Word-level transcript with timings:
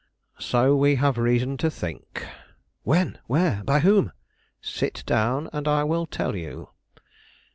"So 0.39 0.75
we 0.75 0.95
have 0.95 1.19
reason 1.19 1.57
to 1.57 1.69
think." 1.69 2.25
"When? 2.81 3.19
where? 3.27 3.61
by 3.63 3.81
whom?" 3.81 4.13
"Sit 4.59 5.03
down, 5.05 5.47
and 5.53 5.67
I 5.67 5.83
will 5.83 6.07
tell 6.07 6.35
you." 6.35 6.69